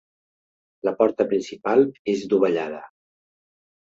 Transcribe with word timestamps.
La 0.87 0.93
porta 1.01 1.27
principal 1.33 1.85
és 2.13 2.23
dovellada. 2.31 2.81